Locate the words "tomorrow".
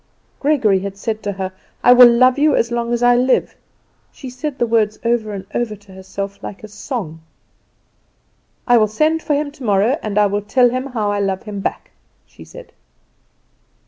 9.51-9.99